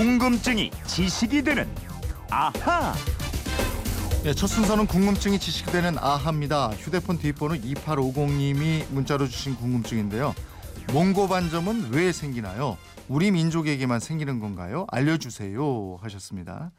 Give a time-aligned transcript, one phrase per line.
[0.00, 1.68] 궁금증이 지식이 되는
[2.30, 2.94] 아하.
[4.24, 6.70] 네, 첫 순서는 궁금증이 지식이 되는 아하입니다.
[6.70, 10.34] 휴대폰 뒷번호 2850님이 문자로 주신 궁금증인데요.
[10.94, 12.78] 몽고 반점은 왜 생기나요?
[13.10, 14.86] 우리 민족에게만 생기는 건가요?
[14.90, 16.70] 알려주세요 하셨습니다.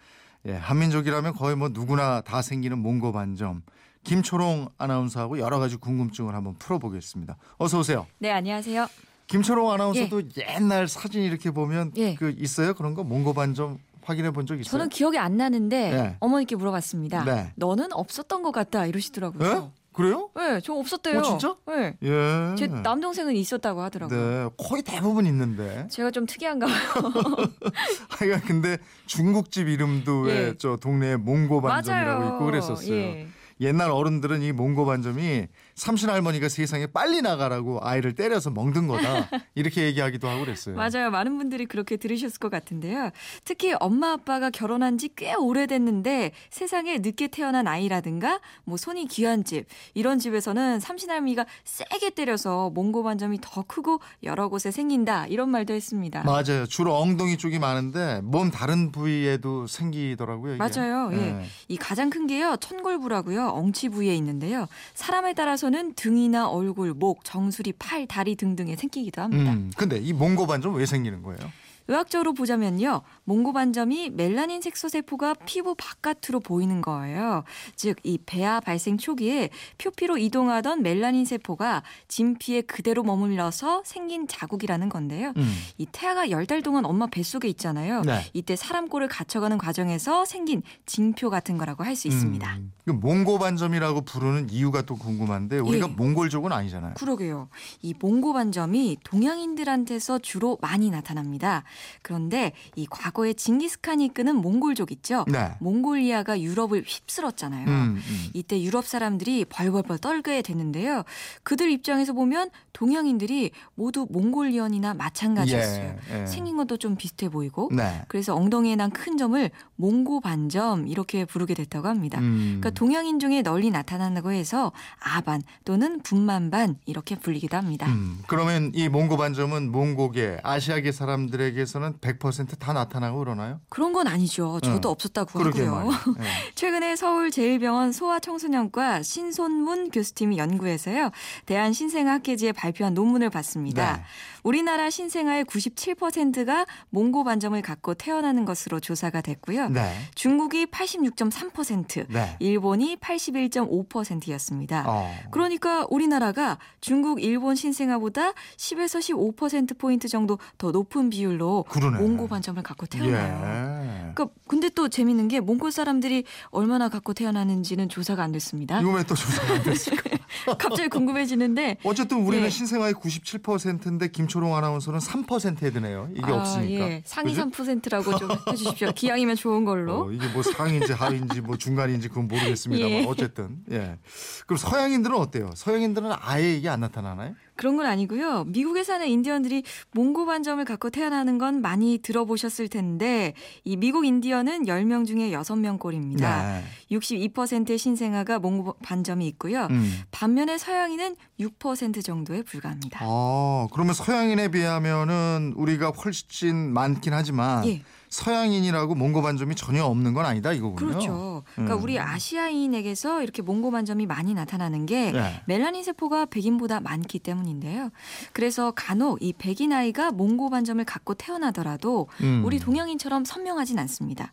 [0.47, 3.61] 예, 한민족이라면 거의 뭐 누구나 다 생기는 몽고 반점.
[4.03, 7.37] 김초롱 아나운서하고 여러 가지 궁금증을 한번 풀어보겠습니다.
[7.59, 8.07] 어서 오세요.
[8.17, 8.87] 네, 안녕하세요.
[9.31, 12.15] 김초롱 아나운서도 옛날 사진 이렇게 보면 예.
[12.15, 12.73] 그 있어요?
[12.73, 14.71] 그런 거 몽고 반 점 확인해 본 적 있어요?
[14.71, 16.17] 저는 기억이 안 나는데 네.
[16.19, 17.23] 어머니께 물어봤습니다.
[17.23, 17.51] 네.
[17.55, 18.89] 너는 없었던 것 같다 예?
[18.89, 19.71] 이러시더라고요.
[19.93, 20.29] 그래요?
[20.37, 21.19] 네, 저 없었대요.
[21.19, 21.55] 어, 진짜?
[21.67, 21.95] 네.
[22.01, 22.55] 예.
[22.57, 24.19] 제 남동생은 있었다고 하더라고요.
[24.19, 25.85] 네, 거의 대부분 있는데.
[25.89, 27.45] 제가 좀 특이한가 봐요.
[28.09, 30.33] 하여간 근데 중국집 이름도 예.
[30.39, 32.25] 왜저 동네에 몽고 반점이라고.
[32.25, 32.91] 있고 그랬었어요.
[32.95, 33.27] 예.
[33.61, 39.83] 옛날 어른들은 이 몽고 반점이 삼신 할머니가 세상에 빨리 나가라고 아이를 때려서 먹는 거다 이렇게
[39.83, 40.75] 얘기하기도 하고 그랬어요.
[40.75, 41.11] 맞아요.
[41.11, 43.11] 많은 분들이 그렇게 들으셨을 것 같은데요.
[43.45, 49.65] 특히 엄마 아빠가 결혼한 지 꽤 오래됐는데 세상에 늦게 태어난 아이라든가 뭐 손이 귀한 집
[49.93, 56.23] 이런 집에서는 삼신할미가 세게 때려서 몽고 반점이 더 크고 여러 곳에 생긴다 이런 말도 했습니다.
[56.23, 56.65] 맞아요.
[56.65, 60.55] 주로 엉덩이 쪽이 많은데 몸 다른 부위에도 생기더라고요.
[60.55, 60.57] 이게.
[60.57, 61.11] 맞아요.
[61.13, 61.45] 예.
[61.67, 62.55] 이 가장 큰 게요.
[62.59, 63.50] 천골부라고요.
[63.51, 64.67] 엉치 부위에 있는데요.
[64.93, 69.53] 사람에 따라서는 등이나 얼굴, 목, 정수리, 팔, 다리 등등에 생기기도 합니다.
[69.53, 71.39] 음, 근데 이 몽고 반점 왜 생기는 거예요?
[71.87, 73.01] 의학적으로 보자면요.
[73.23, 77.43] 몽고반점이 멜라닌 색소 세포가 피부 바깥으로 보이는 거예요.
[77.75, 85.33] 즉, 이 배아 발생 초기에 표피로 이동하던 멜라닌 세포가 진피에 그대로 머물러서 생긴 자국이라는 건데요.
[85.37, 85.53] 음.
[85.77, 88.01] 이 태아가 열 달 동안 엄마 뱃속에 있잖아요.
[88.01, 88.25] 네.
[88.33, 92.55] 이때 사람 꼴을 갖춰가는 과정에서 생긴 징표 같은 거라고 할 수 있습니다.
[92.57, 95.91] 음, 그 몽고 반점이라고 부르는 이유가 또 궁금한데 우리가 예.
[95.93, 96.95] 몽골족은 아니잖아요.
[96.95, 97.47] 그러게요.
[97.81, 101.63] 이 몽고반점이 동양인들한테서 주로 많이 나타납니다.
[102.01, 105.25] 그런데 이 과거에 징기스칸이 이끄는 몽골족 있죠?
[105.27, 105.51] 네.
[105.59, 107.67] 몽골리아가 유럽을 휩쓸었잖아요.
[107.67, 108.25] 음, 음.
[108.33, 111.03] 이때 유럽 사람들이 벌벌벌 떨게 됐는데요.
[111.43, 115.95] 그들 입장에서 보면 동양인들이 모두 몽골리언이나 마찬가지였어요.
[116.11, 116.25] 예, 예.
[116.25, 117.69] 생긴 것도 좀 비슷해 보이고.
[117.73, 118.03] 네.
[118.07, 122.19] 그래서 엉덩이에 난 큰 점을 몽고 반점 이렇게 부르게 됐다고 합니다.
[122.19, 122.59] 음.
[122.59, 127.87] 그러니까 동양인 중에 널리 나타난다고 해서 아반 또는 분만반 이렇게 불리기도 합니다.
[127.87, 133.59] 음, 그러면 이 몽고 반점은 몽고계, 아시아계 사람들에게 서는 100%다 나타나고 그러나요?
[133.69, 134.59] 그런 건 아니죠.
[134.61, 135.89] 저도 어, 없었다고 하고요.
[136.19, 136.23] 예.
[136.55, 141.11] 최근에 서울제일병원 소아청소년과 신손문 교수팀이 연구해서요.
[141.45, 143.97] 대한신생아학회지에 발표한 논문을 봤습니다.
[143.97, 144.03] 네.
[144.43, 149.69] 우리나라 신생아의 97%가 몽고 반점을 갖고 태어나는 것으로 조사가 됐고요.
[149.69, 149.93] 네.
[150.15, 152.35] 중국이 86.3%, 네.
[152.39, 154.83] 일본이 81.5%였습니다.
[154.87, 155.11] 어.
[155.31, 161.99] 그러니까 우리나라가 중국, 일본 신생아보다 10에서 15%포인트 정도 더 높은 비율로 그러네.
[161.99, 163.41] 몽고 반점을 갖고 태어나요.
[163.45, 164.13] 예.
[164.13, 168.79] 그러니까 근데 또 재밌는 게 몽골 사람들이 얼마나 갖고 태어나는지는 조사가 안 됐습니다.
[168.79, 170.17] 왜또 조사가 안 됐을까?
[170.57, 172.49] 갑자기 궁금해지는데 어쨌든 우리는 예.
[172.49, 176.09] 신생아의 97%인데 김초롱 아나운서는 3%에 드네요.
[176.15, 176.89] 이게 아, 없으니까.
[176.89, 177.01] 예.
[177.05, 177.49] 상위 그죠?
[177.49, 178.91] 3%라고 좀 해주십시오.
[178.93, 180.05] 기왕이면 좋은 걸로.
[180.05, 183.05] 어, 이게 뭐 상인지 하인지 뭐 중간인지 그건 모르겠습니다만 예.
[183.05, 183.97] 어쨌든 예.
[184.45, 185.51] 그럼 서양인들은 어때요?
[185.55, 187.35] 서양인들은 아예 이게 안 나타나나요?
[187.55, 188.45] 그런 건 아니고요.
[188.45, 195.05] 미국에 사는 인디언들이 몽고 반점을 갖고 태어나는 건 많이 들어보셨을 텐데 이 미국 인디언은 10명
[195.05, 196.61] 중에 6명 꼴입니다.
[196.61, 196.63] 네.
[196.91, 199.67] 62%의 신생아가 몽고 반점이 있고요.
[199.69, 200.01] 음.
[200.21, 202.99] 반면에 서양인은 6% 정도에 불과합니다.
[203.01, 207.81] 아, 그러면 서양인에 비하면은 우리가 훨씬 많긴 하지만 예.
[208.11, 210.91] 서양인이라고 몽고 반점이 전혀 없는 건 아니다 이거군요.
[210.91, 211.43] 그렇죠.
[211.55, 211.83] 그러니까 음.
[211.83, 215.41] 우리 아시아인에게서 이렇게 몽고 반점이 많이 나타나는 게 네.
[215.45, 217.89] 멜라닌 세포가 백인보다 많기 때문인데요.
[218.33, 222.43] 그래서 간혹 이 백인 아이가 몽고 반점을 갖고 태어나더라도 음.
[222.45, 224.31] 우리 동양인처럼 선명하진 않습니다.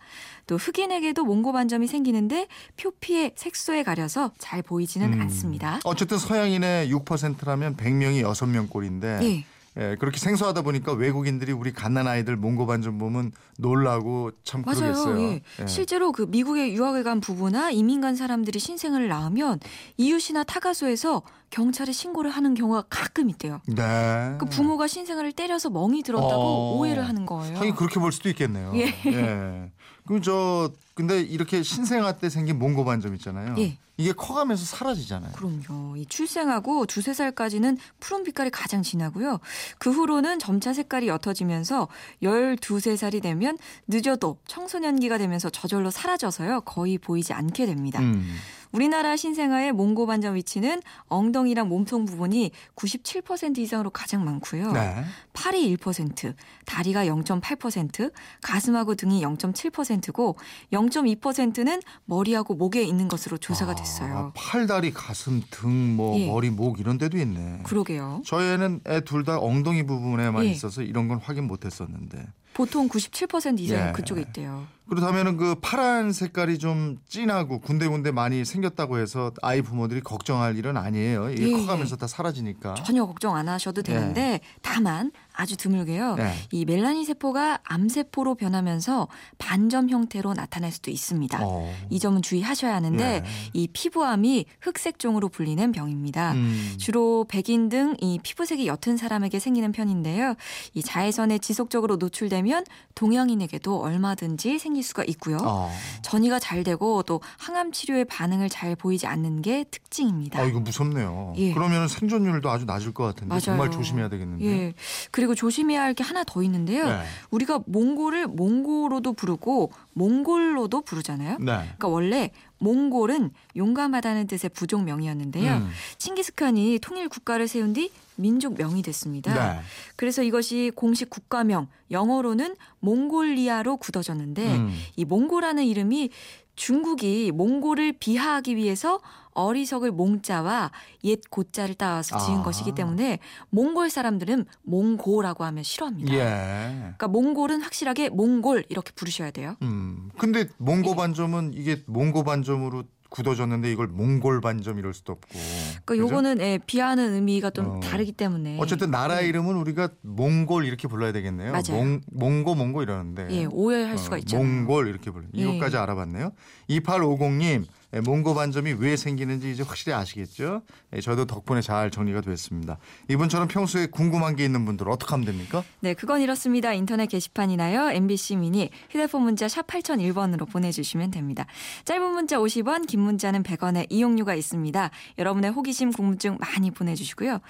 [0.49, 5.21] 또 흑인에게도 몽고 반점이 생기는데 표피의 색소에 가려서 잘 보이지는 음.
[5.21, 5.78] 않습니다.
[5.84, 9.45] 어쨌든 서양인의 6%라면 100명이 6명 꼴인데 예.
[9.78, 14.80] 예, 그렇게 생소하다 보니까 외국인들이 우리 갓난 아이들 몽고 반점 보면 놀라고 참 맞아요.
[14.80, 15.21] 그러겠어요.
[15.21, 15.42] 예.
[15.60, 15.66] 예.
[15.66, 19.60] 실제로 그 미국에 유학을 간 부부나 이민 간 사람들이 신생아를 낳으면
[19.97, 23.60] 이웃이나 타가소에서 경찰에 신고를 하는 경우가 가끔 있대요.
[23.66, 24.36] 네.
[24.39, 26.77] 그 부모가 신생아를 때려서 멍이 들었다고 어.
[26.77, 27.57] 오해를 하는 거예요.
[27.57, 28.72] 하긴 그렇게 볼 수도 있겠네요.
[28.75, 28.86] 예.
[29.07, 29.71] 예.
[30.09, 33.55] 그럼 저 근데 이렇게 신생아 때 생긴 몽고 반점 있잖아요.
[33.59, 33.78] 예.
[33.99, 35.33] 이게 커가면서 사라지잖아요.
[35.33, 35.97] 그럼요.
[35.97, 39.41] 이 출생하고 두세 살까지는 푸른 빛깔이 가장 진하고요.
[39.78, 41.89] 그 후로는 점차 색깔이 옅어지면서
[42.22, 43.59] 12세 살이 되면
[43.89, 46.61] 늦어도 청소년기가 되면서 저절로 사라져서요.
[46.63, 48.01] 거의 보이지 않게 됩니다.
[48.01, 48.37] 음.
[48.72, 54.72] 우리나라 신생아의 몽고 반점 위치는 엉덩이랑 몸통 부분이 97% 이상으로 가장 많고요.
[54.72, 55.04] 네.
[55.32, 56.34] 팔이 1%,
[56.66, 58.12] 다리가 0.8%,
[58.42, 60.36] 가슴하고 등이 0.7%고
[60.72, 64.16] 0.2%는 머리하고 목에 있는 것으로 조사가 됐어요.
[64.16, 66.26] 아, 팔, 다리, 가슴, 등, 뭐 예.
[66.26, 67.60] 머리, 목 이런 데도 있네.
[67.65, 68.22] 그러게요.
[68.24, 70.50] 저희는 애 둘 다 엉덩이 부분에만 예.
[70.50, 72.26] 있어서 이런 건 확인 못 했었는데.
[72.54, 73.92] 보통 97% 이상이 예.
[73.92, 74.66] 그쪽에 있대요.
[74.89, 81.31] 그렇다면은 그 파란 색깔이 좀 진하고 군데군데 많이 생겼다고 해서 아이 부모들이 걱정할 일은 아니에요.
[81.31, 82.75] 이게 예, 커가면서 다 사라지니까.
[82.75, 86.17] 전혀 걱정 안 하셔도 되는데 다만 아주 드물게요.
[86.17, 86.33] 네.
[86.51, 89.07] 이 멜라닌 세포가 암 세포로 변하면서
[89.39, 91.39] 반점 형태로 나타날 수도 있습니다.
[91.43, 91.73] 어.
[91.91, 93.29] 이 점은 주의하셔야 하는데 네.
[93.53, 96.33] 이 피부암이 흑색종으로 불리는 병입니다.
[96.33, 96.75] 음.
[96.79, 100.35] 주로 백인 등 이 피부색이 옅은 사람에게 생기는 편인데요.
[100.75, 102.65] 이 자외선에 지속적으로 노출되면
[102.95, 105.39] 동양인에게도 얼마든지 생길 수가 있고요.
[105.42, 105.72] 어.
[106.03, 110.39] 전이가 잘 되고 또 항암 치료에 반응을 잘 보이지 않는 게 특징입니다.
[110.39, 111.33] 아 이거 무섭네요.
[111.36, 111.53] 예.
[111.53, 113.41] 그러면 생존율도 아주 낮을 것 같은데 맞아요.
[113.41, 114.45] 정말 조심해야 되겠는데.
[114.47, 114.75] 예.
[115.10, 116.86] 그리고 조심해야 할 게 하나 더 있는데요.
[116.86, 117.03] 네.
[117.30, 121.39] 우리가 몽골을 몽고로도 부르고 몽골로도 부르잖아요.
[121.39, 121.45] 네.
[121.54, 125.57] 그러니까 원래 몽골은 용감하다는 뜻의 부족 명이었는데요.
[125.57, 125.71] 음.
[125.99, 129.55] 칭기스칸이 통일 국가를 세운 뒤 민족 명이 됐습니다.
[129.55, 129.60] 네.
[129.97, 134.75] 그래서 이것이 공식 국가명 영어로는 몽골리아로 굳어졌는데 음.
[134.97, 136.10] 이 몽고라는 이름이
[136.59, 139.01] 중국이 몽골을 비하하기 위해서
[139.31, 140.72] 어리석을 몽자와
[141.05, 142.43] 옛 고자를 따와서 지은 아.
[142.43, 143.21] 것이기 때문에
[143.51, 146.13] 몽골 사람들은 몽고라고 하면 싫어합니다.
[146.13, 146.78] 예.
[146.81, 149.55] 그러니까 몽골은 확실하게 몽골 이렇게 부르셔야 돼요.
[149.63, 150.10] 음.
[150.19, 155.28] 근데 몽고 반점은 이게 몽고 반점으로 굳어졌는데 이걸 몽골 반점 이럴 수도 없고.
[155.33, 156.03] 그러니까 그죠?
[156.03, 157.81] 요거는 예, 비하하는 의미가 좀 어.
[157.81, 159.28] 다르기 때문에 어쨌든 나라 예.
[159.28, 161.53] 이름은 우리가 몽골 이렇게 불러야 되겠네요.
[161.53, 161.83] 맞아요.
[161.83, 163.28] 몽, 몽고 몽고 이러는데.
[163.31, 164.47] 예, 오해할 수가 어, 있잖아요.
[164.47, 165.27] 몽골 이렇게 불러.
[165.37, 165.43] 예.
[165.43, 166.33] 이것까지 알아봤네요.
[166.69, 167.60] 2850님, 예,
[167.93, 170.63] 몽고 반점이 왜 생기는지 이제 확실히 아시겠죠?
[170.95, 172.79] 예, 저도 덕분에 잘 정리가 됐습니다.
[173.09, 175.65] 이분처럼 평소에 궁금한 게 있는 분들 어떻게 하면 됩니까?
[175.81, 176.73] 네, 그건 이렇습니다.
[176.75, 177.91] 인터넷 게시판이나요.
[177.93, 181.47] MBC 미니 휴대폰 문자 샵 8001번으로 보내주시면 됩니다.
[181.85, 184.91] 짧은 문자 50원, 긴 문자는 100원의 이용료가 있습니다.
[185.19, 187.41] 여러분의 호기심, 궁금증 많이 보내주시고요.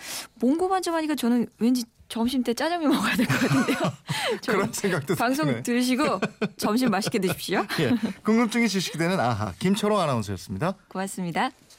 [0.41, 3.79] 몽고 반점 하니까 저는 왠지 점심 때 짜장면 먹어야 될 것 같은데요.
[4.47, 5.63] 그런 생각도 방송 드네.
[5.63, 6.21] 들으시고
[6.57, 7.65] 점심 맛있게 드십시오.
[7.81, 10.75] 예, 궁금증이 지식이 되는 아하 김철호 아나운서였습니다.
[10.89, 11.51] 고맙습니다.